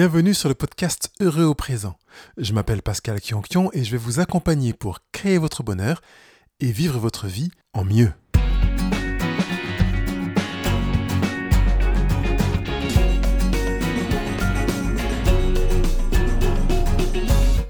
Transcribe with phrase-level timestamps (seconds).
[0.00, 1.96] Bienvenue sur le podcast Heureux au présent.
[2.36, 6.02] Je m'appelle Pascal Kionkion et je vais vous accompagner pour créer votre bonheur
[6.60, 8.12] et vivre votre vie en mieux.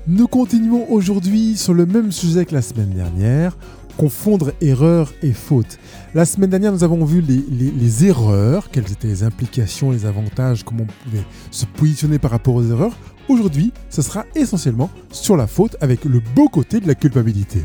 [0.07, 3.57] Nous continuons aujourd'hui sur le même sujet que la semaine dernière,
[3.99, 5.81] confondre erreur et faute.
[6.15, 10.85] La semaine dernière, nous avons vu les, erreurs, quelles étaient les implications, les avantages, comment
[10.85, 12.97] on pouvait se positionner par rapport aux erreurs.
[13.29, 17.59] Aujourd'hui, ce sera essentiellement sur la faute avec le beau côté de la culpabilité.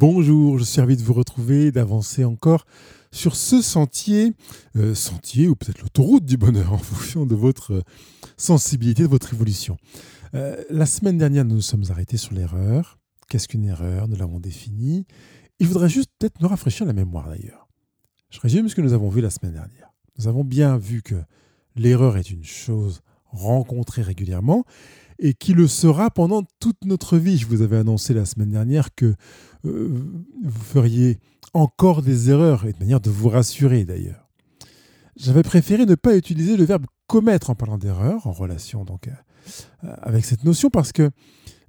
[0.00, 2.64] Bonjour, je suis ravi de vous retrouver, d'avancer encore
[3.12, 4.32] sur ce sentier,
[4.76, 7.82] euh, sentier ou peut-être l'autoroute du bonheur en fonction de votre
[8.38, 9.76] sensibilité, de votre évolution.
[10.34, 12.98] Euh, la semaine dernière, nous nous sommes arrêtés sur l'erreur.
[13.28, 14.08] Qu'est-ce qu'une erreur?
[14.08, 15.06] Nous l'avons définie.
[15.58, 17.68] Il faudrait juste peut-être nous rafraîchir la mémoire d'ailleurs.
[18.30, 19.92] Je résume ce que nous avons vu la semaine dernière.
[20.18, 21.16] Nous avons bien vu que
[21.74, 24.64] l'erreur est une chose rencontrée régulièrement
[25.18, 27.38] et qui le sera pendant toute notre vie.
[27.38, 29.14] Je vous avais annoncé la semaine dernière que
[29.64, 29.88] euh,
[30.44, 31.18] vous feriez
[31.54, 34.28] encore des erreurs et de manière de vous rassurer d'ailleurs.
[35.16, 39.94] J'avais préféré ne pas utiliser le verbe commettre en parlant d'erreur en relation donc euh,
[40.02, 41.10] avec cette notion parce que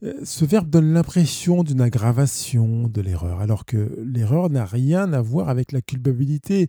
[0.02, 5.50] ce verbe donne l'impression d'une aggravation de l'erreur, alors que l'erreur n'a rien à voir
[5.50, 6.68] avec la culpabilité.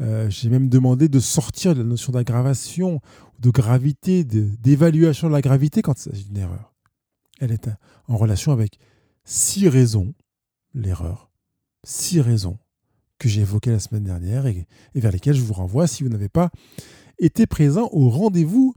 [0.00, 3.00] Euh, j'ai même demandé de sortir de la notion d'aggravation,
[3.40, 6.72] de gravité, d'évaluation de, la gravité quand il s'agit d'une erreur.
[7.40, 7.68] Elle est
[8.06, 8.78] en relation avec
[9.24, 10.14] six raisons,
[10.74, 11.30] l'erreur,
[11.84, 12.58] six raisons
[13.18, 16.28] que j'ai évoquées la semaine dernière et, vers lesquelles je vous renvoie si vous n'avez
[16.28, 16.50] pas
[17.18, 18.74] été présent au rendez-vous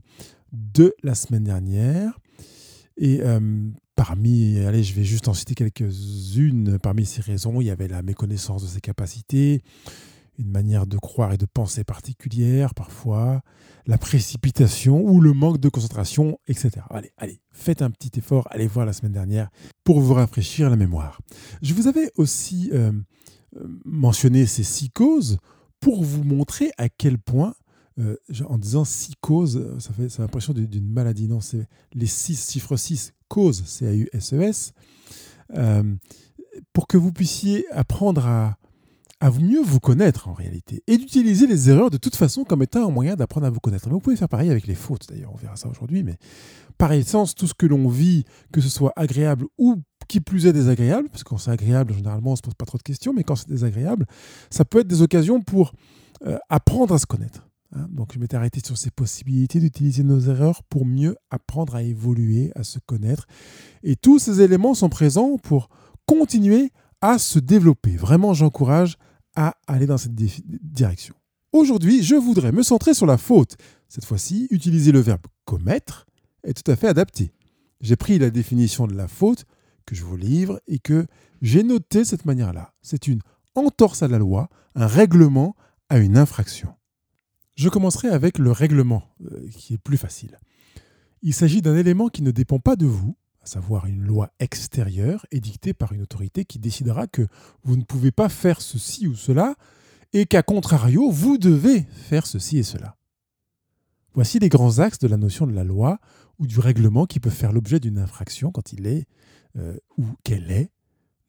[0.52, 2.18] de la semaine dernière.
[2.96, 3.70] Et euh,
[4.06, 6.78] parmi, allez, je vais juste en citer quelques-unes.
[6.78, 9.62] Parmi ces raisons, il y avait la méconnaissance de ses capacités,
[10.38, 13.40] une manière de croire et de penser particulière parfois,
[13.86, 16.72] la précipitation ou le manque de concentration, etc.
[16.90, 19.48] Allez, allez, faites un petit effort, allez voir la semaine dernière
[19.84, 21.18] pour vous rafraîchir la mémoire.
[21.62, 22.92] Je vous avais aussi euh,
[23.56, 25.38] euh, mentionné ces six causes
[25.80, 27.54] pour vous montrer à quel point
[27.98, 28.16] euh,
[28.46, 31.26] en disant six causes, ça fait l'impression d'une maladie.
[31.26, 34.72] Non, c'est les six, chiffres 6, causes, C-A-U-S-E-S,
[35.50, 35.82] e euh,
[36.72, 38.56] pour que vous puissiez apprendre à,
[39.40, 42.90] mieux vous connaître en réalité et d'utiliser les erreurs de toute façon comme étant un
[42.90, 43.86] moyen d'apprendre à vous connaître.
[43.88, 46.18] Mais vous pouvez faire pareil avec les fautes d'ailleurs, on verra ça aujourd'hui, mais
[46.76, 49.76] par essence, tout ce que l'on vit, que ce soit agréable ou
[50.08, 52.76] qui plus est désagréable, parce que quand c'est agréable, généralement, on se pose pas trop
[52.76, 54.04] de questions, mais quand c'est désagréable,
[54.50, 55.72] ça peut être des occasions pour
[56.26, 57.48] euh, apprendre à se connaître.
[57.74, 61.82] Hein, donc je m'étais arrêté sur ces possibilités d'utiliser nos erreurs pour mieux apprendre à
[61.82, 63.26] évoluer, à se connaître.
[63.82, 65.68] Et tous ces éléments sont présents pour
[66.06, 66.70] continuer
[67.00, 67.96] à se développer.
[67.96, 68.96] Vraiment, j'encourage
[69.36, 71.14] à aller dans cette direction.
[71.52, 73.56] Aujourd'hui, je voudrais me centrer sur la faute.
[73.88, 76.06] Cette fois-ci, utiliser le verbe commettre
[76.44, 77.32] est tout à fait adapté.
[77.80, 79.44] J'ai pris la définition de la faute
[79.86, 81.06] que je vous livre et que
[81.42, 82.72] j'ai noté de cette manière-là.
[82.82, 83.20] C'est une
[83.54, 85.54] entorse à la loi, un règlement
[85.88, 86.74] à une infraction.
[87.54, 90.38] Je commencerai avec le règlement, euh, qui est plus facile.
[91.22, 95.26] Il s'agit d'un élément qui ne dépend pas de vous, à savoir une loi extérieure
[95.30, 97.26] édictée par une autorité qui décidera que
[97.62, 99.54] vous ne pouvez pas faire ceci ou cela,
[100.12, 102.96] et qu'à contrario, vous devez faire ceci et cela.
[104.14, 105.98] Voici les grands axes de la notion de la loi
[106.38, 109.06] ou du règlement qui peut faire l'objet d'une infraction quand il est
[109.56, 110.70] euh, ou qu'elle est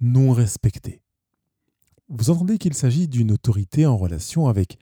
[0.01, 1.01] non respectée.
[2.09, 4.77] Vous entendez qu'il s'agit d'une autorité en relation avec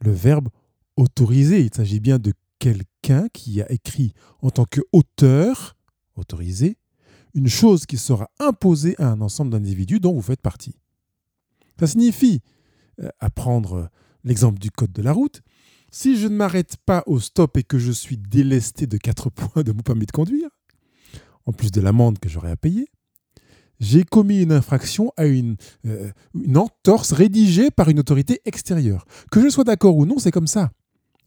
[0.00, 0.48] le verbe
[0.96, 1.60] autorisé.
[1.60, 5.76] Il s'agit bien de quelqu'un qui a écrit en tant qu'auteur,
[6.16, 6.78] autorisé,
[7.34, 10.76] une chose qui sera imposée à un ensemble d'individus dont vous faites partie.
[11.78, 12.40] Ça signifie,
[13.00, 13.90] euh, à prendre
[14.22, 15.42] l'exemple du code de la route,
[15.90, 19.62] si je ne m'arrête pas au stop et que je suis délesté de 4 points
[19.62, 20.48] de mon permis de conduire,
[21.46, 22.88] en plus de l'amende que j'aurai à payer,
[23.80, 25.56] j'ai commis une infraction à une,
[25.86, 29.04] euh, une entorse rédigée par une autorité extérieure.
[29.30, 30.70] Que je sois d'accord ou non, c'est comme ça.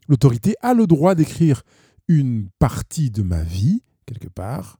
[0.07, 1.63] L'autorité a le droit d'écrire
[2.07, 4.79] une partie de ma vie, quelque part,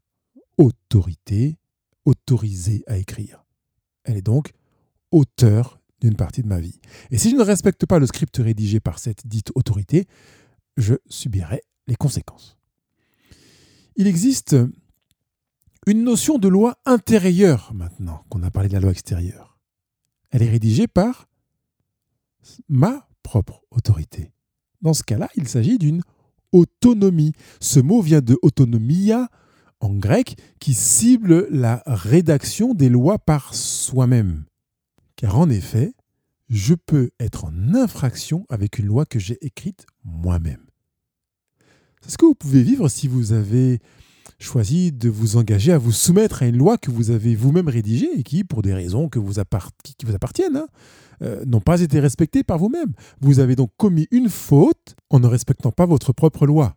[0.57, 1.57] autorité,
[2.06, 3.45] autorisée à écrire.
[4.03, 4.51] Elle est donc
[5.12, 6.79] auteur d'une partie de ma vie.
[7.12, 10.07] Et si je ne respecte pas le script rédigé par cette dite autorité,
[10.77, 12.57] je subirai les conséquences.
[13.95, 14.56] Il existe
[15.88, 19.57] une notion de loi intérieure maintenant qu'on a parlé de la loi extérieure.
[20.30, 21.27] Elle est rédigée par
[22.69, 24.31] ma propre autorité.
[24.81, 26.01] Dans ce cas-là, il s'agit d'une
[26.51, 27.33] autonomie.
[27.59, 29.29] Ce mot vient de autonomia
[29.79, 34.45] en grec qui cible la rédaction des lois par soi-même.
[35.15, 35.94] Car en effet,
[36.50, 40.65] je peux être en infraction avec une loi que j'ai écrite moi-même.
[42.01, 43.80] C'est ce que vous pouvez vivre si vous avez
[44.39, 48.09] choisi de vous engager à vous soumettre à une loi que vous avez vous-même rédigée
[48.15, 50.67] et qui, pour des raisons qui vous appartiennent, hein,
[51.23, 52.93] euh, n'ont pas été respectées par vous-même.
[53.21, 56.75] Vous avez donc commis une faute en ne respectant pas votre propre loi.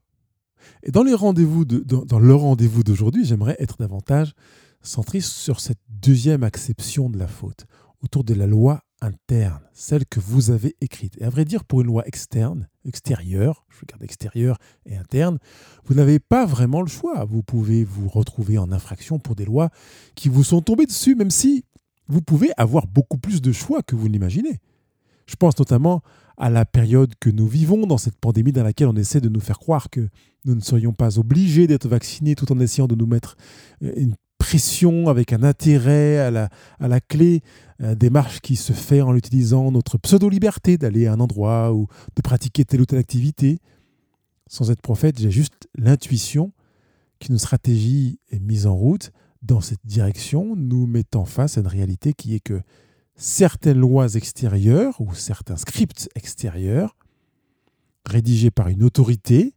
[0.83, 4.35] Et dans, dans le rendez-vous d'aujourd'hui, j'aimerais être davantage
[4.83, 7.67] centré sur cette deuxième acception de la faute,
[8.03, 11.17] autour de la loi interne, celle que vous avez écrite.
[11.21, 15.39] Et à vrai dire, pour une loi externe, extérieure, je regarde extérieure et interne,
[15.85, 17.25] vous n'avez pas vraiment le choix.
[17.25, 19.71] Vous pouvez vous retrouver en infraction pour des lois
[20.15, 21.65] qui vous sont tombées dessus, même si
[22.09, 24.61] vous pouvez avoir beaucoup plus de choix que vous l'imaginez.
[25.27, 26.03] Je pense notamment
[26.37, 29.41] à la période que nous vivons dans cette pandémie dans laquelle on essaie de nous
[29.41, 30.09] faire croire que
[30.45, 33.37] nous ne serions pas obligés d'être vaccinés tout en essayant de nous mettre
[33.83, 34.15] euh, une
[35.07, 37.43] avec un intérêt à la, clé,
[37.79, 41.87] une démarche qui se fait en utilisant notre pseudo-liberté d'aller à un endroit ou
[42.17, 43.61] de pratiquer telle ou telle activité.
[44.49, 46.53] Sans être prophète, j'ai juste l'intuition
[47.21, 49.13] qu'une stratégie est mise en route
[49.43, 52.61] dans cette direction, nous mettant face à une réalité qui est que
[53.15, 56.97] certaines lois extérieures ou certains scripts extérieurs,
[58.05, 59.55] rédigés par une autorité,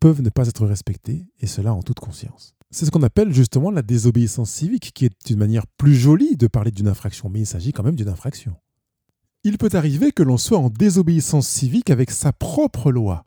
[0.00, 2.54] peuvent ne pas être respectés, et cela en toute conscience.
[2.72, 6.46] C'est ce qu'on appelle justement la désobéissance civique, qui est une manière plus jolie de
[6.46, 8.54] parler d'une infraction, mais il s'agit quand même d'une infraction.
[9.42, 13.24] Il peut arriver que l'on soit en désobéissance civique avec sa propre loi.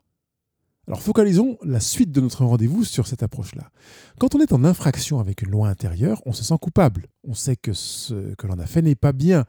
[0.86, 3.70] Alors focalisons la suite de notre rendez-vous sur cette approche-là.
[4.18, 7.06] Quand on est en infraction avec une loi intérieure, on se sent coupable.
[7.26, 9.44] On sait que ce que l'on a fait n'est pas bien.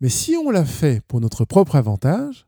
[0.00, 2.45] Mais si on l'a fait pour notre propre avantage,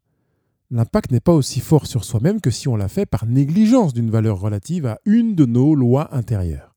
[0.71, 4.11] l'impact n'est pas aussi fort sur soi-même que si on l'a fait par négligence d'une
[4.11, 6.77] valeur relative à une de nos lois intérieures.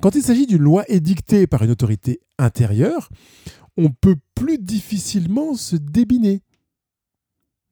[0.00, 3.08] Quand il s'agit d'une loi édictée par une autorité intérieure,
[3.76, 6.42] on peut plus difficilement se débiner.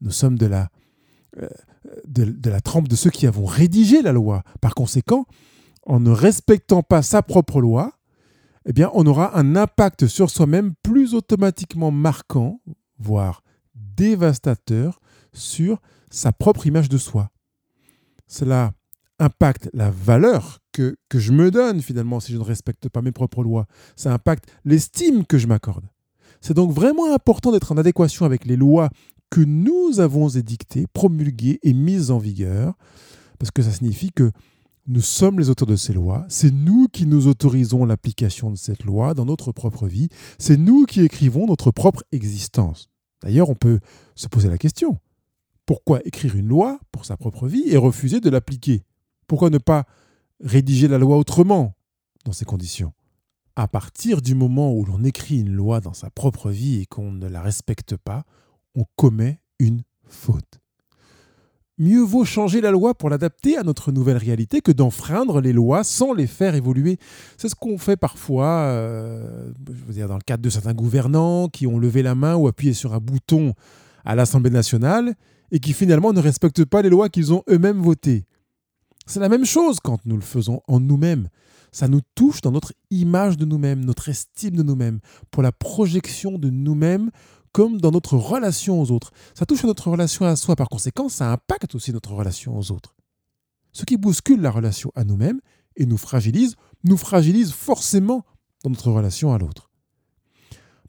[0.00, 0.70] Nous sommes de la,
[1.40, 1.48] euh,
[2.06, 4.42] de, la trempe de ceux qui avons rédigé la loi.
[4.60, 5.26] Par conséquent,
[5.84, 7.92] en ne respectant pas sa propre loi,
[8.66, 12.60] eh bien, on aura un impact sur soi-même plus automatiquement marquant,
[12.98, 13.42] voire
[13.74, 15.00] dévastateur,
[15.34, 17.30] sur sa propre image de soi.
[18.26, 18.72] Cela
[19.18, 23.12] impacte la valeur que, que je me donne finalement si je ne respecte pas mes
[23.12, 23.66] propres lois.
[23.96, 25.86] Ça impacte l'estime que je m'accorde.
[26.40, 28.90] C'est donc vraiment important d'être en adéquation avec les lois
[29.30, 32.74] que nous avons édictées, promulguées et mises en vigueur,
[33.38, 34.30] parce que ça signifie que
[34.86, 38.84] nous sommes les auteurs de ces lois, c'est nous qui nous autorisons l'application de cette
[38.84, 40.08] loi dans notre propre vie,
[40.38, 42.90] c'est nous qui écrivons notre propre existence.
[43.22, 43.80] D'ailleurs, on peut
[44.14, 44.98] se poser la question,
[45.66, 48.84] pourquoi écrire une loi pour sa propre vie et refuser de l'appliquer?
[49.26, 49.84] Pourquoi ne pas
[50.40, 51.74] rédiger la loi autrement
[52.24, 52.92] dans ces conditions?
[53.56, 57.12] À partir du moment où l'on écrit une loi dans sa propre vie et qu'on
[57.12, 58.24] ne la respecte pas,
[58.74, 60.60] on commet une faute.
[61.78, 65.82] Mieux vaut changer la loi pour l'adapter à notre nouvelle réalité que d'enfreindre les lois
[65.82, 66.98] sans les faire évoluer.
[67.36, 71.48] C'est ce qu'on fait parfois, euh, je veux dire, dans le cadre de certains gouvernants
[71.48, 73.54] qui ont levé la main ou appuyé sur un bouton
[74.04, 75.16] à l'Assemblée nationale
[75.54, 78.26] et qui finalement ne respectent pas les lois qu'ils ont eux-mêmes votées.
[79.06, 81.28] C'est la même chose quand nous le faisons en nous-mêmes.
[81.70, 84.98] Ça nous touche dans notre image de nous-mêmes, notre estime de nous-mêmes,
[85.30, 87.10] pour la projection de nous-mêmes
[87.52, 89.12] comme dans notre relation aux autres.
[89.32, 92.72] Ça touche à notre relation à soi, par conséquent, ça impacte aussi notre relation aux
[92.72, 92.96] autres.
[93.72, 95.40] Ce qui bouscule la relation à nous-mêmes
[95.76, 98.24] et nous fragilise, nous fragilise forcément
[98.64, 99.70] dans notre relation à l'autre.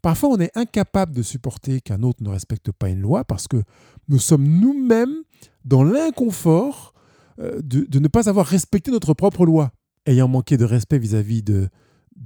[0.06, 3.62] Parfois, on est incapable de supporter qu'un autre ne respecte pas une loi parce que
[4.08, 5.22] nous sommes nous-mêmes
[5.64, 6.94] dans l'inconfort
[7.38, 9.72] euh, de, ne pas avoir respecté notre propre loi.
[10.06, 11.68] Ayant manqué de respect vis-à-vis de,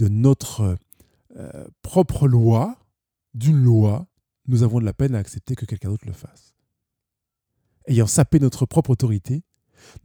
[0.09, 0.77] notre
[1.37, 2.77] euh, propre loi,
[3.35, 4.07] d'une loi,
[4.47, 6.55] nous avons de la peine à accepter que quelqu'un d'autre le fasse.
[7.87, 9.43] Ayant sapé notre propre autorité,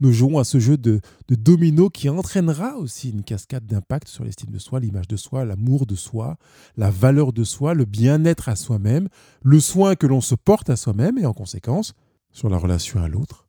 [0.00, 4.24] nous jouons à ce jeu de, de domino qui entraînera aussi une cascade d'impact sur
[4.24, 6.36] l'estime de soi, l'image de soi, l'amour de soi,
[6.76, 9.08] la valeur de soi, le bien-être à soi-même,
[9.42, 11.94] le soin que l'on se porte à soi-même et en conséquence
[12.30, 13.48] sur la relation à l'autre,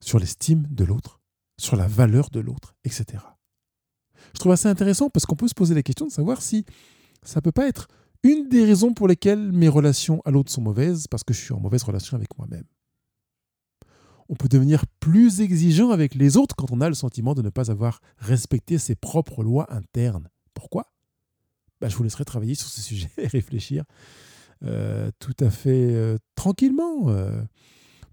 [0.00, 1.20] sur l'estime de l'autre,
[1.58, 3.24] sur la valeur de l'autre, etc.
[4.32, 6.64] Je trouve assez intéressant parce qu'on peut se poser la question de savoir si
[7.22, 7.88] ça peut pas être
[8.24, 11.52] une des raisons pour lesquelles mes relations à l'autre sont mauvaises, parce que je suis
[11.52, 12.64] en mauvaise relation avec moi-même.
[14.28, 17.50] On peut devenir plus exigeant avec les autres quand on a le sentiment de ne
[17.50, 20.28] pas avoir respecté ses propres lois internes.
[20.54, 20.92] Pourquoi?
[21.80, 23.84] Bah, Je vous laisserai travailler sur ce sujet et réfléchir
[24.62, 27.42] euh, tout à fait euh, tranquillement euh,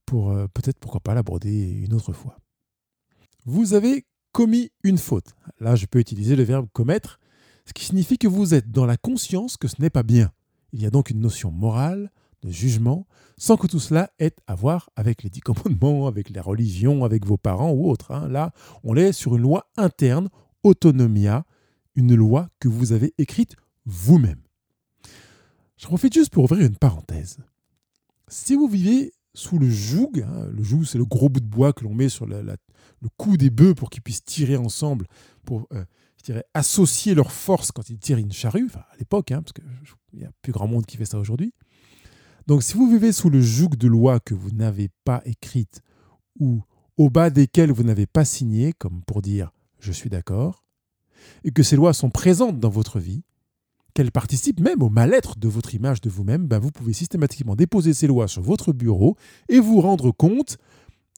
[0.06, 2.38] pour peut-être, pourquoi pas, l'aborder une autre fois.
[3.46, 5.36] Vous avez commis une faute.
[5.60, 7.20] Là, je peux utiliser le verbe commettre
[7.66, 10.32] ce qui signifie que vous êtes dans la conscience que ce n'est pas bien.
[10.74, 12.12] Il y a donc une notion morale
[12.44, 13.08] de jugement,
[13.38, 17.26] sans que tout cela ait à voir avec les dix commandements, avec la religion, avec
[17.26, 18.12] vos parents ou autres.
[18.12, 18.28] Hein.
[18.28, 18.52] Là,
[18.84, 20.30] on est sur une loi interne,
[20.64, 21.46] autonomia,
[21.96, 23.56] une loi que vous avez écrite
[23.86, 24.42] vous-même.
[25.78, 27.38] Je profite juste pour ouvrir une parenthèse.
[28.28, 31.74] Si vous vivez sous le joug, hein, le joug c'est le gros bout de bois
[31.74, 32.58] que l'on met sur le
[33.18, 35.08] cou des bœufs pour qu'ils puissent tirer ensemble,
[35.44, 35.84] pour euh,
[36.54, 40.32] associer leurs forces quand ils tirent une charrue, à l'époque, hein, parce qu'il n'y a
[40.42, 41.54] plus grand monde qui fait ça aujourd'hui.
[42.52, 45.80] Donc si vous vivez sous le joug de lois que vous n'avez pas écrites
[46.38, 46.60] ou
[46.98, 50.66] au bas desquelles vous n'avez pas signé, comme pour dire je suis d'accord,
[51.46, 53.24] et que ces lois sont présentes dans votre vie,
[53.94, 57.94] qu'elles participent même au mal-être de votre image de vous-même, ben vous pouvez systématiquement déposer
[57.94, 59.16] ces lois sur votre bureau
[59.48, 60.58] et vous rendre compte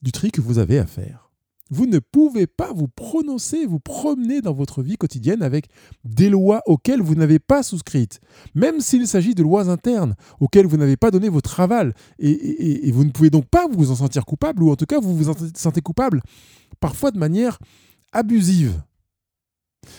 [0.04, 1.32] du tri que vous avez à faire.
[1.74, 5.65] Vous ne pouvez pas vous prononcer, vous promener dans votre vie quotidienne avec
[6.03, 8.22] des lois auxquelles vous n'avez pas souscrites,
[8.53, 11.96] même s'il s'agit de lois internes auxquelles vous n'avez pas donné votre aval.
[12.20, 15.18] Et, vous ne pouvez donc pas vous en sentir coupable, ou en tout cas vous
[15.18, 16.22] vous en sentez coupable,
[16.80, 17.58] parfois de manière
[18.12, 18.80] abusive.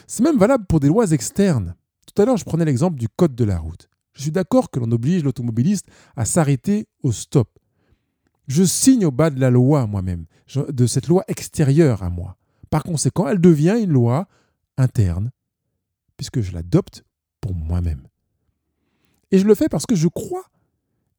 [0.07, 1.75] C'est même valable pour des lois externes.
[2.07, 3.89] Tout à l'heure, je prenais l'exemple du code de la route.
[4.13, 7.49] Je suis d'accord que l'on oblige l'automobiliste à s'arrêter au stop.
[8.47, 12.37] Je signe au bas de la loi moi-même, de cette loi extérieure à moi.
[12.71, 14.29] Par conséquent, elle devient une loi
[14.77, 15.31] interne,
[16.17, 17.05] puisque je l'adopte
[17.41, 18.07] pour moi-même.
[19.31, 20.45] Et je le fais parce que je crois,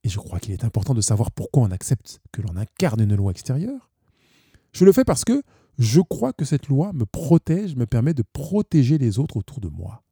[0.03, 3.15] et je crois qu'il est important de savoir pourquoi on accepte que l'on incarne une
[3.15, 3.89] loi extérieure.
[4.71, 5.41] Je le fais parce que
[5.77, 9.67] je crois que cette loi me protège, me permet de protéger les autres autour de
[9.67, 10.03] moi.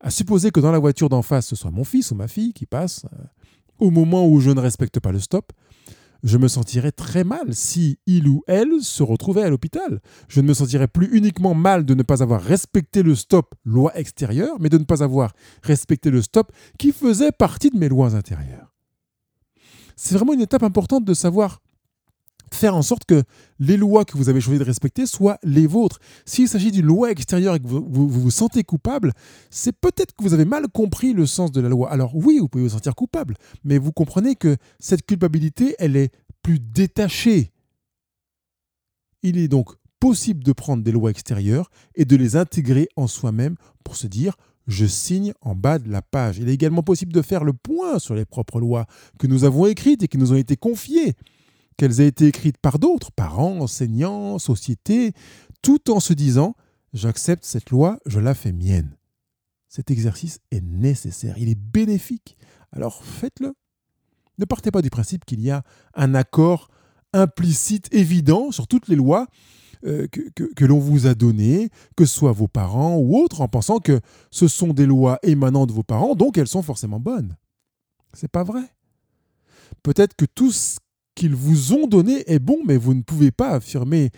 [0.00, 2.52] À supposer que dans la voiture d'en face, ce soit mon fils ou ma fille
[2.52, 3.24] qui passe, euh,
[3.78, 5.52] au moment où je ne respecte pas le stop,
[6.24, 10.00] je me sentirais très mal si il ou elle se retrouvait à l'hôpital.
[10.28, 13.96] Je ne me sentirais plus uniquement mal de ne pas avoir respecté le stop loi
[13.96, 15.32] extérieure, mais de ne pas avoir
[15.62, 18.74] respecté le stop qui faisait partie de mes lois intérieures.
[19.96, 21.60] C'est vraiment une étape importante de savoir
[22.54, 23.22] faire en sorte que
[23.58, 25.98] les lois que vous avez choisi de respecter soient les vôtres.
[26.24, 29.12] S'il s'agit d'une loi extérieure et que vous, vous, sentez coupable,
[29.50, 31.90] c'est peut-être que vous avez mal compris le sens de la loi.
[31.90, 36.12] Alors oui, vous pouvez vous sentir coupable, mais vous comprenez que cette culpabilité, elle est
[36.42, 37.52] plus détachée.
[39.22, 43.56] Il est donc possible de prendre des lois extérieures et de les intégrer en soi-même
[43.82, 44.36] pour se dire
[44.68, 46.38] je signe en bas de la page.
[46.38, 48.86] Il est également possible de faire le point sur les propres lois
[49.18, 51.14] que nous avons écrites et qui nous ont été confiées
[51.78, 55.14] qu'elles aient été écrites par d'autres, parents, enseignants, sociétés,
[55.62, 56.54] tout en se disant
[56.92, 58.96] j'accepte cette loi, je la fais mienne.
[59.68, 62.36] Cet exercice est nécessaire, il est bénéfique.
[62.72, 63.54] Alors faites-le.
[64.38, 65.62] Ne partez pas du principe qu'il y a
[65.94, 66.68] un accord
[67.12, 69.26] implicite, évident sur toutes les lois
[69.86, 73.78] euh, que, l'on vous a données, que ce soit vos parents ou autres, en pensant
[73.78, 77.36] que ce sont des lois émanant de vos parents, donc elles sont forcément bonnes.
[78.14, 78.62] C'est pas vrai.
[79.82, 80.78] Peut-être que tout ce
[81.18, 84.12] qu'ils vous ont donné est bon, mais vous ne pouvez pas affirmer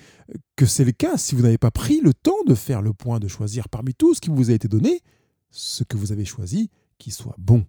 [0.54, 3.18] que c'est le cas si vous n'avez pas pris le temps de faire le point,
[3.18, 5.00] de choisir parmi tout ce qui vous a été donné,
[5.50, 7.64] ce que vous avez choisi qui soit bon.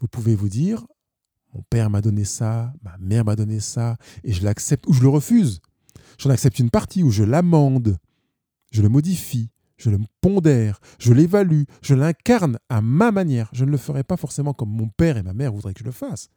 [0.00, 0.88] Vous pouvez vous dire,
[1.54, 5.02] mon père m'a donné ça, ma mère m'a donné ça, et je l'accepte ou je
[5.02, 5.60] le refuse.
[6.18, 7.96] J'en accepte une partie ou je l'amende,
[8.72, 13.48] je le modifie, je le pondère, je l'évalue, je l'incarne à ma manière.
[13.52, 15.84] Je ne le ferai pas forcément comme mon père et ma mère voudraient que je
[15.84, 16.28] le fasse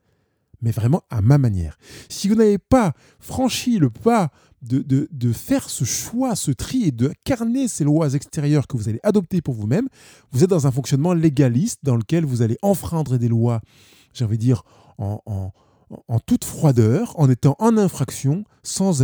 [0.61, 1.77] mais vraiment à ma manière.
[2.09, 7.11] Si vous n'avez pas franchi le pas de, faire ce choix, ce tri et de
[7.23, 9.87] carner ces lois extérieures que vous allez adopter pour vous-même,
[10.31, 13.61] vous êtes dans un fonctionnement légaliste dans lequel vous allez enfreindre des lois,
[14.19, 14.63] de dire,
[14.97, 15.51] en en
[16.25, 19.01] toute froideur, en étant en infraction, sans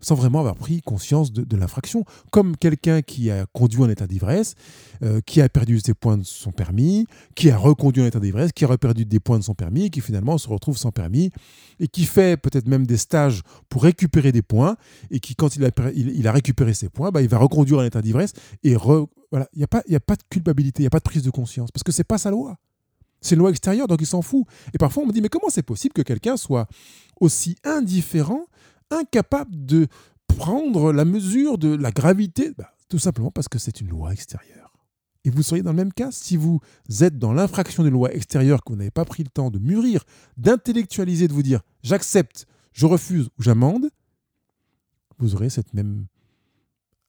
[0.00, 2.04] sans vraiment avoir pris conscience de, l'infraction.
[2.30, 4.54] Comme quelqu'un qui a conduit en état d'ivresse,
[5.02, 8.52] euh, qui a perdu ses points de son permis, qui a reconduit en état d'ivresse,
[8.52, 11.30] qui a reperdu des points de son permis, qui finalement se retrouve sans permis,
[11.78, 14.76] et qui fait peut-être même des stages pour récupérer des points,
[15.10, 17.84] et qui, quand il a, il, a récupéré ses points, bah, il va reconduire en
[17.84, 18.32] état d'ivresse,
[18.62, 18.76] et
[19.30, 21.22] voilà, il n'y a, pas, a pas de culpabilité, il n'y a pas de prise
[21.22, 22.58] de conscience, parce que c'est pas sa loi.
[23.20, 24.46] C'est une loi extérieure, donc il s'en fout.
[24.74, 26.66] Et parfois, on me dit, mais comment c'est possible que quelqu'un soit
[27.20, 28.46] aussi indifférent,
[28.90, 29.88] incapable de
[30.26, 32.52] prendre la mesure de la gravité?
[32.56, 34.72] Bah, Tout simplement parce que c'est une loi extérieure.
[35.24, 36.60] Et vous seriez dans le même cas si vous
[37.00, 40.04] êtes dans l'infraction d'une loi extérieure que vous n'avez pas pris le temps de mûrir,
[40.38, 43.90] d'intellectualiser, de vous dire j'accepte, je refuse ou j'amende,
[45.18, 46.06] vous aurez cette même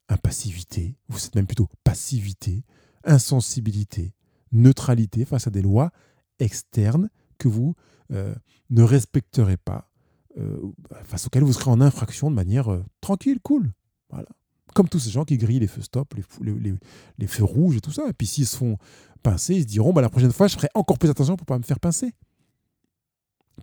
[0.10, 2.66] impassivité, ou cette même plutôt passivité,
[3.06, 4.14] insensibilité,
[4.52, 5.92] neutralité face à des lois
[6.40, 7.76] externes que vous
[8.12, 8.36] euh,
[8.70, 9.90] ne respecterez pas,
[10.38, 10.58] euh,
[11.04, 13.74] face auxquelles vous serez en infraction de manière euh, tranquille, cool.
[14.74, 18.08] Comme tous ces gens qui grillent les feux stop, les, feux rouges et tout ça.
[18.08, 18.78] Et puis s'ils se font
[19.22, 21.48] pincer, ils se diront bah, la prochaine fois, je ferai encore plus attention pour ne
[21.48, 22.14] pas me faire pincer.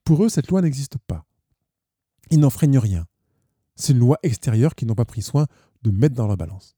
[0.04, 1.24] Pour eux, cette loi n'existe pas.
[2.30, 3.06] Ils n'en freignent rien.
[3.76, 5.46] C'est une loi extérieure qu'ils n'ont pas pris soin
[5.82, 6.76] de mettre dans la balance.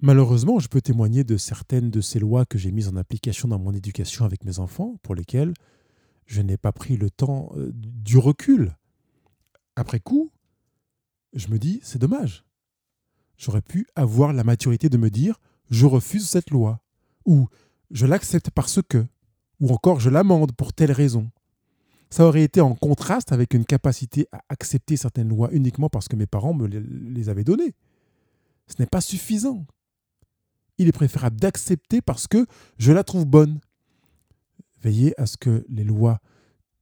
[0.00, 3.58] Malheureusement, je peux témoigner de certaines de ces lois que j'ai mises en application dans
[3.58, 5.54] mon éducation avec mes enfants, pour lesquelles
[6.26, 8.76] je n'ai pas pris le temps euh, du recul.
[9.74, 10.30] Après coup,
[11.32, 12.44] je me dis, c'est dommage.
[13.38, 16.80] J'aurais pu avoir la maturité de me dire, je refuse cette loi,
[17.24, 17.48] ou
[17.90, 19.06] je l'accepte parce que,
[19.60, 21.30] ou encore je l'amende pour telle raison.
[22.10, 26.16] Ça aurait été en contraste avec une capacité à accepter certaines lois uniquement parce que
[26.16, 27.74] mes parents me les avaient données.
[28.68, 29.66] Ce n'est pas suffisant.
[30.78, 32.46] Il est préférable d'accepter parce que
[32.78, 33.60] je la trouve bonne.
[34.82, 36.20] Veillez à ce que les lois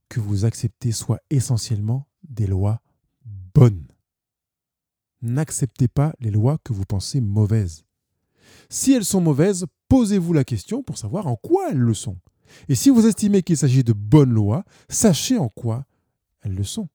[0.09, 2.81] que vous acceptez soient essentiellement des lois
[3.55, 3.87] bonnes.
[5.23, 7.85] N'acceptez pas les lois que vous pensez mauvaises.
[8.69, 12.19] Si elles sont mauvaises, posez-vous la question pour savoir en quoi elles le sont.
[12.69, 15.87] Et si vous estimez qu'il s'agit de bonnes lois, sachez en quoi
[16.43, 16.89] elles le sont.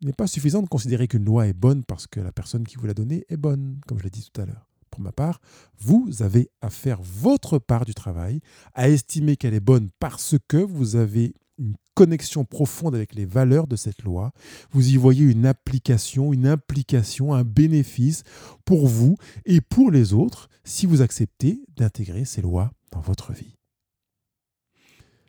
[0.00, 2.76] Il n'est pas suffisant de considérer qu'une loi est bonne parce que la personne qui
[2.76, 4.68] vous l'a donnée est bonne, comme je l'ai dit tout à l'heure.
[4.96, 5.42] Pour ma part,
[5.78, 8.40] vous avez à faire votre part du travail,
[8.72, 13.66] à estimer qu'elle est bonne parce que vous avez une connexion profonde avec les valeurs
[13.66, 14.32] de cette loi.
[14.70, 18.22] Vous y voyez une application, une implication, un bénéfice
[18.64, 23.54] pour vous et pour les autres si vous acceptez d'intégrer ces lois dans votre vie.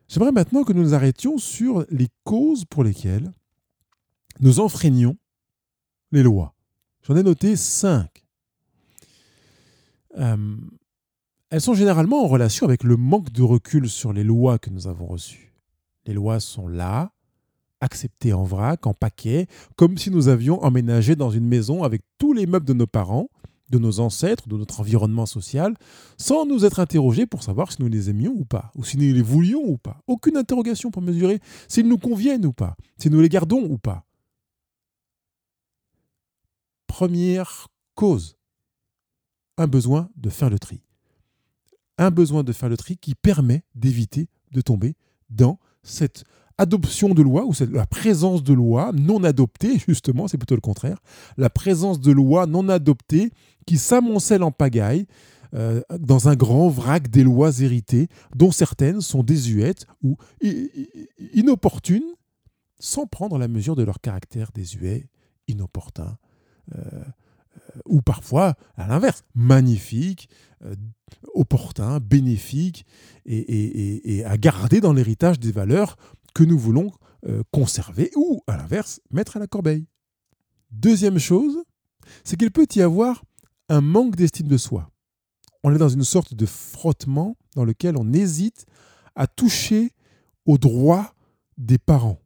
[0.08, 3.34] J'aimerais maintenant que nous nous arrêtions sur les causes pour lesquelles
[4.40, 5.18] nous enfreignons
[6.14, 6.56] les lois.
[7.04, 8.27] J'en ai noté cinq.
[10.18, 10.58] Euh,
[11.50, 14.88] elles sont généralement en relation avec le manque de recul sur les lois que nous
[14.88, 15.54] avons reçues.
[16.06, 17.12] Les lois sont là,
[17.80, 22.34] acceptées en vrac, en paquet, comme si nous avions emménagé dans une maison avec tous
[22.34, 23.30] les meubles de nos parents
[23.70, 25.74] de nos ancêtres, de notre environnement social,
[26.18, 29.14] sans nous être interrogés pour savoir si nous les aimions ou pas, ou si nous
[29.14, 30.02] les voulions ou pas.
[30.08, 34.06] Aucune interrogation pour mesurer s'ils nous conviennent ou pas, si nous les gardons ou pas.
[36.88, 38.37] Première cause,
[39.58, 40.82] un besoin de faire le tri.
[41.98, 44.96] Un besoin de faire le tri qui permet d'éviter de tomber
[45.30, 46.24] dans cette
[46.58, 50.98] adoption de loi, ou la présence de loi non adoptée, justement, c'est plutôt le contraire,
[51.38, 53.32] la présence de loi non adoptée
[53.66, 55.06] qui s'amoncelle en pagaille
[55.54, 60.18] euh, dans un grand vrac des lois héritées, dont certaines sont désuètes ou
[61.34, 62.16] inopportunes,
[62.80, 65.08] sans prendre la mesure de leur caractère désuet,
[65.48, 66.18] inopportun,
[66.76, 66.82] euh,
[67.86, 70.30] ou parfois, à l'inverse, magnifique,
[71.34, 72.86] opportun, bénéfique,
[73.26, 75.98] et, et à garder dans l'héritage des valeurs
[76.34, 76.92] que nous voulons
[77.26, 79.88] euh, conserver ou, à l'inverse, mettre à la corbeille.
[80.72, 81.64] Deuxième chose,
[82.24, 83.24] c'est qu'il peut y avoir
[83.70, 84.92] un manque d'estime de soi.
[85.64, 88.66] On est dans une sorte de frottement dans lequel on hésite
[89.16, 89.92] à toucher
[90.46, 91.16] aux droits
[91.58, 92.22] des parents.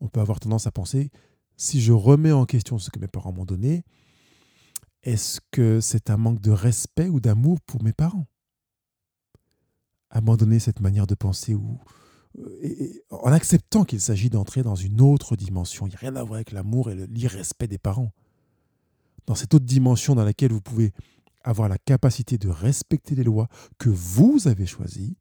[0.00, 1.10] On peut avoir tendance à penser,
[1.56, 3.84] si je remets en question ce que mes parents m'ont donné,
[5.04, 8.26] est-ce que c'est un manque de respect ou d'amour pour mes parents?
[10.10, 11.78] Abandonner cette manière de penser ou,
[13.10, 15.86] en acceptant qu'il s'agit d'entrer dans une autre dimension.
[15.86, 18.12] Il n'y a rien à voir avec l'amour et l'irrespect des parents.
[19.26, 20.92] Dans cette autre dimension dans laquelle vous pouvez
[21.42, 25.16] avoir la capacité de respecter les lois que vous avez choisies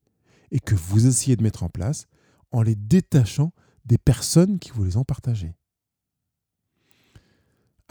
[0.52, 2.08] et que vous essayez de mettre en place
[2.52, 3.52] en les détachant
[3.86, 5.56] des personnes qui vous les ont partagées.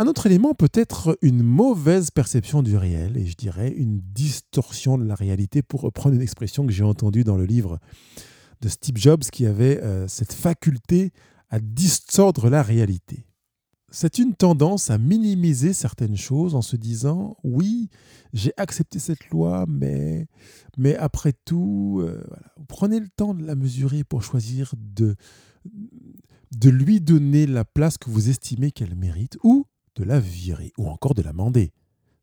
[0.02, 4.98] Un autre élément peut être une mauvaise perception du réel, et je dirais une distorsion
[4.98, 7.78] de la réalité, pour reprendre une expression que j'ai entendue dans le livre
[8.60, 11.12] de Steve Jobs qui avait euh, cette faculté
[11.50, 13.28] à distordre la réalité.
[13.92, 17.88] C'est une tendance à minimiser certaines choses en se disant oui,
[18.32, 20.26] j'ai accepté cette loi, mais,
[20.98, 22.24] après tout, euh,
[22.66, 25.14] prenez le temps de la mesurer pour choisir de,
[26.64, 29.38] lui donner la place que vous estimez qu'elle mérite
[29.96, 31.72] de la virer ou encore de l'amender.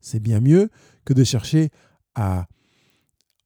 [0.00, 0.70] C'est bien mieux
[1.04, 1.70] que de chercher
[2.14, 2.46] à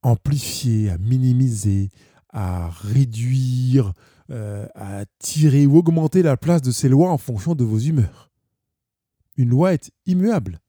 [0.02, 1.90] amplifier, à minimiser,
[2.30, 3.92] à réduire,
[4.30, 8.30] euh, à tirer ou augmenter la place de ces lois en fonction de vos humeurs.
[9.36, 10.60] Une loi est immuable.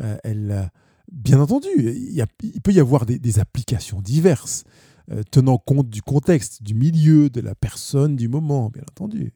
[0.00, 0.70] Euh, elle,
[1.10, 2.24] bien entendu, il,
[2.62, 4.64] peut y avoir des, applications diverses,
[5.10, 9.32] euh, tenant compte du contexte, du milieu, de la personne, du moment, bien entendu.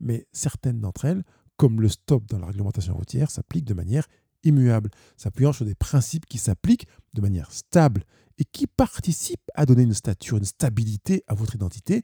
[0.00, 1.24] Mais certaines d'entre elles,
[1.56, 4.06] comme le stop dans la réglementation routière, s'appliquent de manière
[4.44, 8.04] immuable, s'appuyant sur des principes qui s'appliquent de manière stable
[8.38, 12.02] et qui participent à donner une stature, une stabilité à votre identité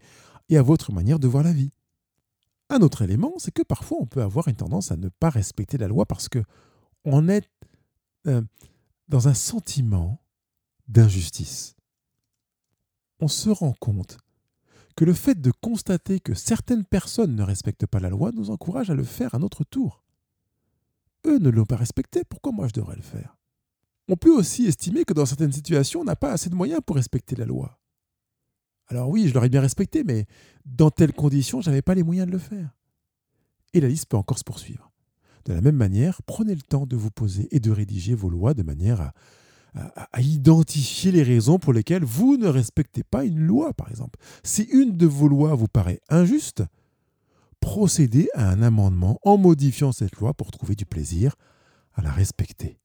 [0.49, 1.73] et à votre manière de voir la vie.
[2.71, 5.77] Un autre élément, c'est que parfois on peut avoir une tendance à ne pas respecter
[5.77, 6.43] la loi parce que
[7.05, 7.49] on est
[8.27, 8.43] euh,
[9.09, 10.23] dans un sentiment
[10.89, 11.75] d'injustice.
[13.21, 14.19] On se rend compte
[14.97, 18.91] que le fait de constater que certaines personnes ne respectent pas la loi nous encourage
[18.91, 20.03] à le faire à notre tour.
[21.27, 23.37] Eux ne l'ont pas respecté, pourquoi moi je devrais le faire?
[24.09, 26.97] On peut aussi estimer que dans certaines situations, on n'a pas assez de moyens pour
[26.97, 27.79] respecter la loi.
[28.89, 30.27] Alors oui, je l'aurais bien respecté, mais
[30.67, 32.75] dans telles conditions, je n'avais pas les moyens de le faire.
[33.73, 34.93] Et la liste peut encore se poursuivre.
[35.45, 38.55] De la même manière, prenez le temps de vous poser et de rédiger vos lois
[38.55, 39.15] de manière à,
[39.75, 44.19] à, identifier les raisons pour lesquelles vous ne respectez pas une loi, par exemple.
[44.43, 46.63] Si une de vos lois vous paraît injuste,
[47.61, 51.37] procédez à un amendement en modifiant cette loi pour trouver du plaisir
[51.95, 52.79] à la respecter.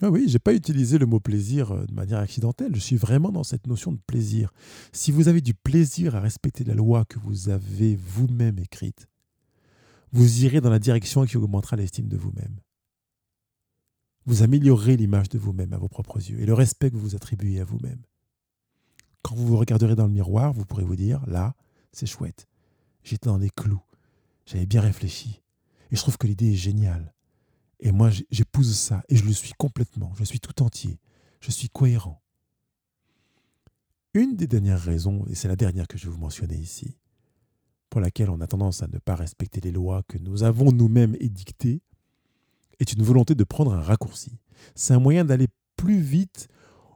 [0.00, 3.32] Ah oui, j'ai pas utilisé le mot plaisir euh, de manière accidentelle, je suis vraiment
[3.32, 4.52] dans cette notion de plaisir.
[4.92, 9.08] Si vous avez du plaisir à respecter la loi que vous avez vous-même écrite,
[10.12, 12.60] vous irez dans la direction qui augmentera l'estime de vous-même.
[14.28, 17.60] Vous améliorerez l'image de vous-même à vos propres yeux et le respect que vous attribuez
[17.60, 18.02] à vous-même.
[19.22, 21.54] Quand vous vous regarderez dans le miroir, vous pourrez vous dire, là,
[21.92, 22.46] c'est chouette.
[23.02, 23.80] J'étais dans les clous.
[24.44, 25.40] J'avais bien réfléchi.
[25.90, 27.14] Et je trouve que l'idée est géniale.
[27.80, 29.02] Et moi, j'épouse ça.
[29.08, 30.12] Et je le suis complètement.
[30.18, 31.00] Je suis tout entier.
[31.40, 32.20] Je suis cohérent.
[34.12, 36.98] Une des dernières raisons, et c'est la dernière que je vais vous mentionner ici,
[37.88, 41.16] pour laquelle on a tendance à ne pas respecter les lois que nous avons nous-mêmes
[41.18, 41.80] édictées,
[42.80, 44.38] est une volonté de prendre un raccourci.
[44.74, 46.48] C'est un moyen d'aller plus vite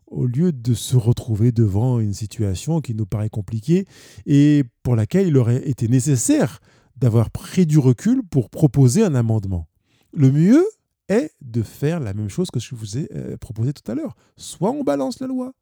[0.06, 3.86] au lieu de se retrouver devant une situation qui nous paraît compliquée
[4.26, 6.60] et pour laquelle il aurait été nécessaire
[6.96, 9.66] d'avoir pris du recul pour proposer un amendement.
[10.12, 10.64] Le mieux
[11.08, 14.14] est de faire la même chose que je vous ai euh, proposé tout à l'heure.
[14.36, 15.52] Soit on balance la loi,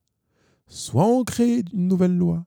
[0.67, 2.45] soit on crée une nouvelle loi,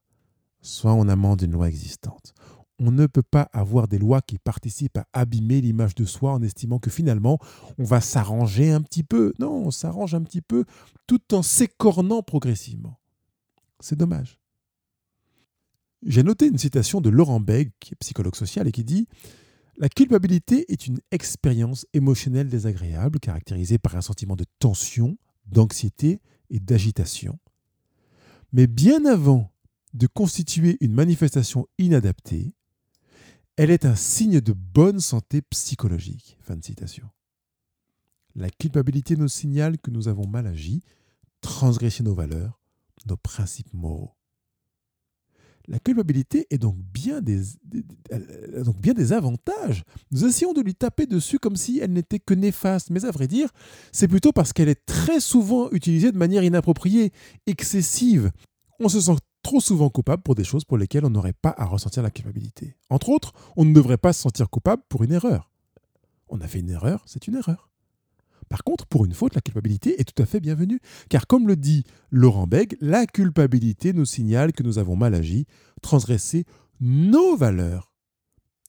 [0.61, 2.33] soit on amende une loi existante.
[2.79, 6.41] On ne peut pas avoir des lois qui participent à abîmer l'image de soi en
[6.41, 7.39] estimant que finalement
[7.77, 9.33] on va s'arranger un petit peu.
[9.39, 10.65] Non, on s'arrange un petit peu
[11.07, 12.99] tout en s'écornant progressivement.
[13.79, 14.39] C'est dommage.
[16.05, 19.07] J'ai noté une citation de Laurent Beg, qui est psychologue social, et qui dit
[19.77, 26.59] La culpabilité est une expérience émotionnelle désagréable caractérisée par un sentiment de tension, d'anxiété et
[26.59, 27.39] d'agitation.
[28.51, 29.51] Mais bien avant
[29.93, 32.53] de constituer une manifestation inadaptée,
[33.57, 36.37] elle est un signe de bonne santé psychologique.
[36.41, 37.09] Fin de citation.
[38.35, 40.81] La culpabilité nous signale que nous avons mal agi,
[41.41, 42.59] transgressé nos valeurs,
[43.05, 44.15] nos principes moraux.
[45.67, 47.41] La culpabilité est donc bien des,
[48.65, 49.83] donc bien des avantages.
[50.11, 53.27] Nous essayons de lui taper dessus comme si elle n'était que néfaste, mais à vrai
[53.27, 53.49] dire,
[53.93, 57.13] c'est plutôt parce qu'elle est très souvent utilisée de manière inappropriée,
[57.45, 58.31] excessive.
[58.79, 61.65] On se sent trop souvent coupable pour des choses pour lesquelles on n'aurait pas à
[61.65, 62.75] ressentir la culpabilité.
[62.89, 65.51] Entre autres, on ne devrait pas se sentir coupable pour une erreur.
[66.29, 67.69] On a fait une erreur, c'est une erreur.
[68.49, 70.79] Par contre, pour une faute, la culpabilité est tout à fait bienvenue,
[71.09, 75.45] car comme le dit Laurent Beg, la culpabilité nous signale que nous avons mal agi,
[75.81, 76.45] transgressé
[76.79, 77.91] nos valeurs,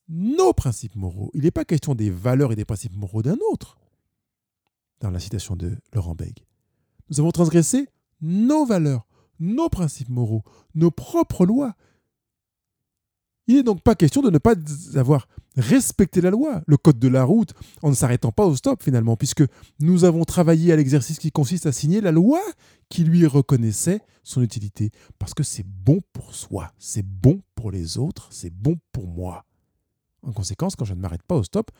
[0.08, 1.30] nos principes moraux.
[1.34, 3.78] Il n'est pas question des valeurs et des principes moraux d'un autre,
[5.00, 6.44] dans la citation de Laurent Beg.
[7.10, 7.88] Nous avons transgressé
[8.20, 9.06] nos valeurs,
[9.40, 10.42] nos principes moraux,
[10.74, 11.74] nos propres lois,
[13.46, 14.54] il n'est donc pas question de ne pas
[14.94, 18.82] avoir respecté la loi, le code de la route, en ne s'arrêtant pas au stop
[18.82, 19.44] finalement, puisque
[19.80, 22.40] nous avons travaillé à l'exercice qui consiste à signer la loi
[22.88, 27.98] qui lui reconnaissait son utilité, parce que c'est bon pour soi, c'est bon pour les
[27.98, 29.44] autres, c'est bon pour moi.
[30.22, 31.70] En conséquence, quand je ne m'arrête pas au stop,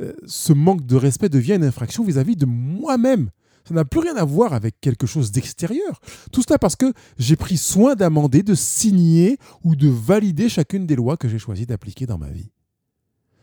[0.00, 3.30] euh, ce manque de respect devient une infraction vis à -vis de moi-même.
[3.66, 6.00] Ça n'a plus rien à voir avec quelque chose d'extérieur.
[6.32, 10.96] Tout cela parce que j'ai pris soin d'amender, de signer ou de valider chacune des
[10.96, 12.50] lois que j'ai choisi d'appliquer dans ma vie.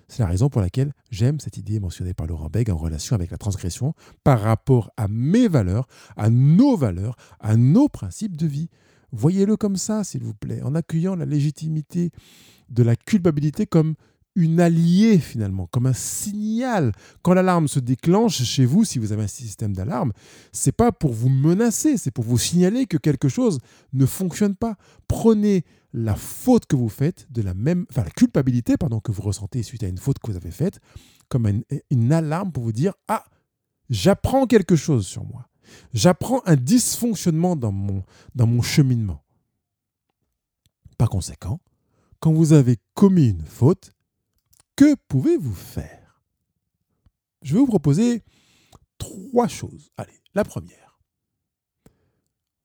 [0.08, 3.32] C'est la raison pour laquelle j'aime cette idée mentionnée par Laurent Beg en relation avec
[3.32, 3.94] la transgression
[4.26, 8.70] par rapport à mes valeurs, à nos valeurs, à nos principes de vie.
[9.14, 12.12] Voyez-le comme ça, s'il vous plaît, en accueillant la légitimité
[12.70, 13.96] de la culpabilité comme
[14.36, 16.94] une alliée finalement, comme un signal.
[17.22, 20.13] Quand l'alarme se déclenche chez vous, si vous avez un système d'alarme,
[20.52, 23.60] c'est pas pour vous menacer, c'est pour vous signaler que quelque chose
[23.94, 24.78] ne fonctionne pas.
[25.08, 29.63] Prenez la faute que vous faites de la même, enfin la culpabilité que vous ressentez
[29.63, 30.80] suite à une faute que vous avez faite,
[31.28, 33.26] comme une, une alarme pour vous dire ah
[33.89, 35.50] j'apprends quelque chose sur moi,
[35.94, 38.04] j'apprends un dysfonctionnement dans mon
[38.36, 39.22] dans mon cheminement.
[40.98, 41.60] Par conséquent,
[42.20, 43.91] quand vous avez commis une faute,
[44.82, 46.24] que pouvez-vous faire?
[47.44, 48.24] Je vais vous proposer
[48.98, 49.91] trois choses.
[49.96, 51.00] Allez, la première.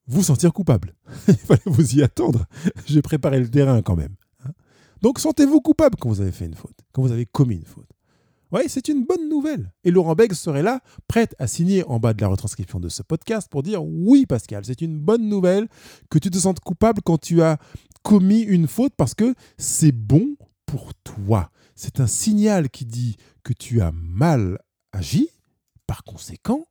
[0.06, 0.94] Vous sentir coupable.
[1.28, 2.46] Il fallait vous y attendre.
[2.86, 4.16] J'ai préparé le terrain quand même.
[4.46, 4.52] Hein.
[5.02, 7.90] Donc sentez-vous coupable quand vous avez fait une faute, quand vous avez commis une faute.
[8.50, 9.74] Oui, c'est une bonne nouvelle.
[9.84, 13.02] Et Laurent Beg serait là, prête à signer en bas de la retranscription de ce
[13.02, 15.68] podcast pour dire oui, Pascal, c'est une bonne nouvelle
[16.08, 17.58] que tu te sentes coupable quand tu as
[18.02, 21.50] commis une faute parce que c'est bon pour toi.
[21.76, 24.58] C'est un signal qui dit que tu as mal
[24.92, 25.28] agi,
[25.86, 26.66] par conséquent,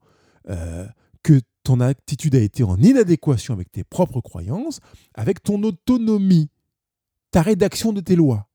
[0.49, 0.87] euh,
[1.23, 4.79] que ton attitude a été en inadéquation avec tes propres croyances,
[5.13, 6.49] avec ton autonomie,
[7.29, 8.47] ta rédaction de tes lois.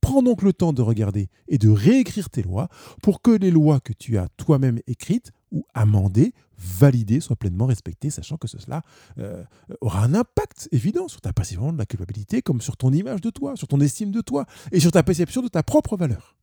[0.00, 2.68] Prends donc le temps de regarder et de réécrire tes lois
[3.00, 8.10] pour que les lois que tu as toi-même écrites ou amendées, validées, soient pleinement respectées,
[8.10, 8.82] sachant que cela
[9.18, 9.44] euh,
[9.80, 13.30] aura un impact évident sur ta perception de la culpabilité, comme sur ton image de
[13.30, 16.36] toi, sur ton estime de toi et sur ta perception de ta propre valeur.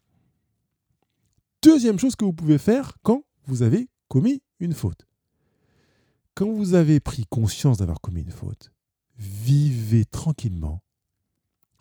[1.62, 5.08] Deuxième chose que vous pouvez faire quand vous avez commis une faute.
[6.36, 8.72] Quand vous avez pris conscience d'avoir commis une faute,
[9.18, 10.82] vivez tranquillement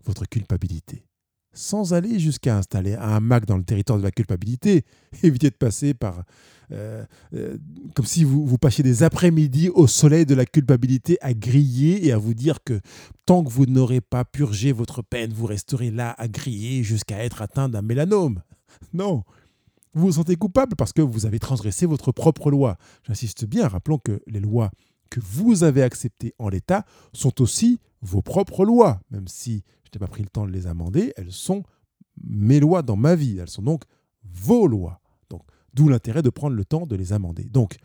[0.05, 1.08] votre culpabilité
[1.52, 4.84] sans aller jusqu'à installer un Mac dans le territoire de la culpabilité.
[5.22, 6.22] Évitez de passer par...
[6.70, 7.56] Euh, euh,
[7.94, 12.12] comme si vous, vous passiez des après-midi au soleil de la culpabilité à griller et
[12.12, 12.80] à vous dire que
[13.24, 17.40] tant que vous n'aurez pas purgé votre peine, vous resterez là à griller jusqu'à être
[17.40, 18.42] atteint d'un mélanome.
[18.92, 19.24] Non,
[19.94, 22.76] vous vous sentez coupable parce que vous avez transgressé votre propre loi.
[23.04, 24.70] J'insiste bien, rappelons que les lois
[25.11, 30.01] que vous avez acceptées en l'état sont aussi vos propres lois, même si je n'ai
[30.01, 31.62] pas pris le temps de les amender, elles sont
[32.24, 33.85] mes lois dans ma vie, elles sont donc
[34.24, 35.01] vos lois.
[35.31, 35.42] Donc,
[35.74, 37.44] d'où l'intérêt de prendre le temps de les amender.
[37.44, 37.77] Donc,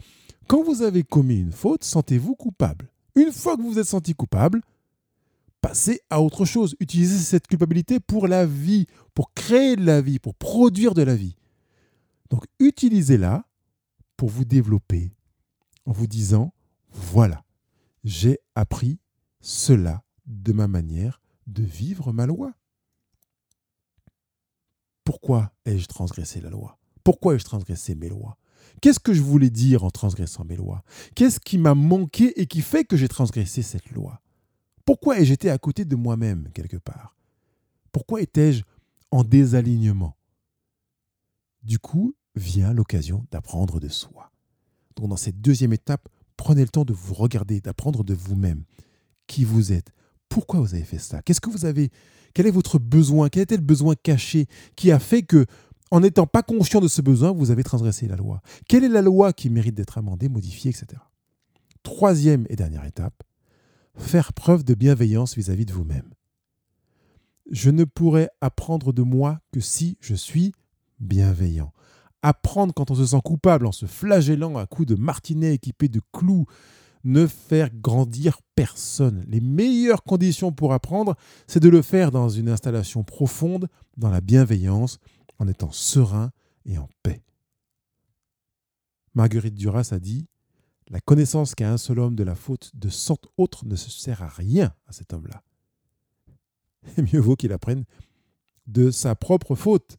[0.48, 2.92] quand vous avez commis une faute, sentez-vous coupable.
[3.16, 4.62] Une fois que vous vous êtes senti coupable,
[5.62, 6.76] passez à autre chose.
[6.80, 11.16] Utilisez cette culpabilité pour la vie, pour créer de la vie, pour produire de la
[11.16, 11.36] vie.
[12.30, 13.46] Donc, utilisez-la
[14.18, 15.12] pour vous développer
[15.86, 16.54] en vous disant,
[16.92, 17.44] voilà,
[18.04, 19.00] j'ai appris
[19.40, 22.54] cela de ma manière de vivre ma loi.
[25.04, 26.80] Pourquoi ai-je transgressé la loi?
[27.04, 28.38] Pourquoi ai-je transgressé mes lois?
[28.82, 30.84] Qu'est-ce que je voulais dire en transgressant mes lois?
[31.16, 34.22] Qu'est-ce qui m'a manqué et qui fait que j'ai transgressé cette loi?
[34.86, 37.16] Pourquoi ai-je été à côté de moi-même quelque part?
[37.92, 38.64] Pourquoi étais-je
[39.12, 40.18] en désalignement?
[41.62, 44.32] Du coup, vient l'occasion d'apprendre de soi.
[44.96, 48.64] Donc dans cette deuxième étape, prenez le temps de vous regarder, d'apprendre de vous-même
[49.28, 49.92] qui vous êtes,
[50.34, 51.22] pourquoi vous avez fait ça?
[51.22, 51.92] Qu'est-ce que vous avez
[52.34, 53.30] Quel est votre besoin?
[53.30, 55.46] Quel était le besoin caché qui a fait que,
[55.92, 58.42] en n'étant pas conscient de ce besoin, vous avez transgressé la loi?
[58.68, 61.00] Quelle est la loi qui mérite d'être amendée, modifiée, etc.
[61.84, 63.22] Troisième et dernière étape,
[63.96, 66.10] faire preuve de bienveillance vis-à-vis -vis de vous-même.
[67.52, 70.52] Je ne pourrai apprendre de moi que si je suis
[71.00, 71.74] bienveillant.
[72.24, 76.02] Apprendre quand on se sent coupable en se flagellant à coups de martinet équipé de
[76.12, 76.48] clous,
[77.04, 79.26] ne faire grandir personne.
[79.28, 81.16] Les meilleures conditions pour apprendre,
[81.48, 85.00] c'est de le faire dans une installation profonde, dans la bienveillance,
[85.40, 86.32] en étant serein
[86.66, 87.22] et en paix.
[89.16, 90.28] Marguerite Duras a dit
[90.90, 94.24] La connaissance qu'a un seul homme de la faute de cent autres ne se sert
[94.24, 95.44] à rien à cet homme-là.
[97.14, 97.86] Mieux vaut qu'il apprenne
[98.68, 99.98] de sa propre faute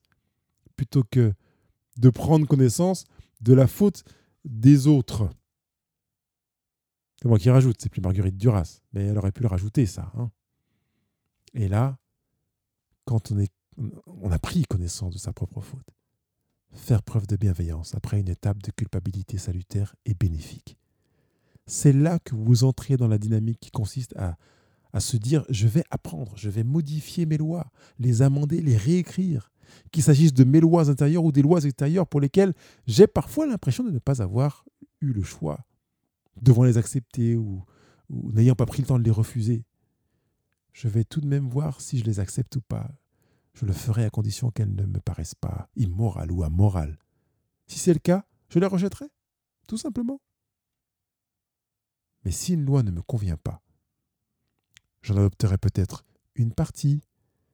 [0.77, 1.33] plutôt que
[1.99, 3.05] de prendre connaissance
[3.41, 4.05] de la faute
[4.45, 5.29] des autres.
[7.25, 10.13] C'est moi qui rajoute, c'est plus Marguerite Duras, mais elle aurait pu le rajouter, ça.
[10.19, 10.31] Hein.
[11.55, 11.97] Et là,
[13.07, 13.51] quand on, est,
[14.07, 15.89] on a pris connaissance de sa propre faute,
[16.75, 20.77] faire preuve de bienveillance après une étape de culpabilité salutaire et bénéfique.
[21.67, 24.37] C'est là que vous entrez dans la dynamique qui consiste à,
[24.93, 29.51] à se dire je vais apprendre, je vais modifier mes lois, les amender, les réécrire,
[29.93, 32.53] qu'il s'agisse de mes lois intérieures ou des lois extérieures pour lesquelles
[32.87, 34.67] j'ai parfois l'impression de ne pas avoir
[35.01, 35.65] eu le choix
[36.41, 37.65] devant les accepter ou,
[38.11, 39.65] n'ayant pas pris le temps de les refuser.
[40.73, 42.91] Je vais tout de même voir si je les accepte ou pas.
[43.55, 46.99] Je le ferai à condition qu'elles ne me paraissent pas immorales ou amorales.
[47.67, 49.07] Si c'est le cas, je les rejetterai,
[49.67, 50.21] tout simplement.
[52.25, 53.63] Mais si une loi ne me convient pas,
[55.03, 57.03] j'en adopterai peut-être une partie,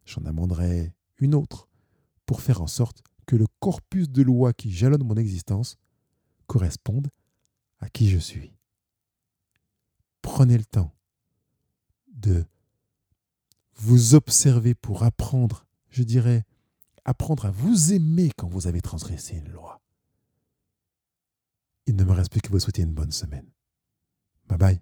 [0.05, 1.69] j'en amenderai une autre,
[2.25, 5.77] pour faire en sorte que le corpus de lois qui jalonne mon existence
[6.47, 7.11] corresponde
[7.81, 8.53] à qui je suis
[10.41, 10.91] prenez le temps
[12.15, 12.47] de
[13.75, 16.47] vous observer pour apprendre, je dirais,
[17.05, 19.83] apprendre à vous aimer quand vous avez transgressé une loi.
[21.85, 23.45] Il ne me reste plus que vous souhaiter une bonne semaine.
[24.49, 24.81] Bye bye.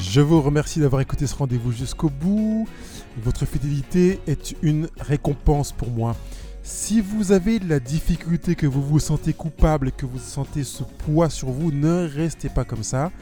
[0.00, 2.68] Je vous remercie d'avoir écouté ce rendez-vous jusqu'au bout.
[3.16, 6.14] Votre fidélité est une récompense pour moi.
[6.68, 10.82] Si vous avez de la difficulté, que vous vous sentez coupable, que vous sentez ce
[10.82, 13.12] poids sur vous, ne restez pas comme ça.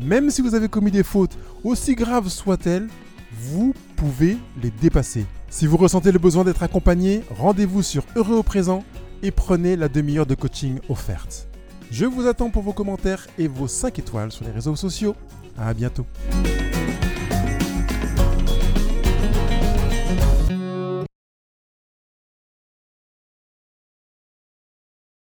[0.00, 2.88] Même si vous avez commis des fautes, aussi graves soient-elles,
[3.30, 5.26] vous pouvez les dépasser.
[5.50, 8.82] Si vous ressentez le besoin d'être accompagné, rendez-vous sur Heureux au présent
[9.22, 11.46] et prenez la demi-heure de coaching offerte.
[11.90, 15.14] Je vous attends pour vos commentaires et vos 5 étoiles sur les réseaux sociaux.
[15.58, 16.06] À bientôt.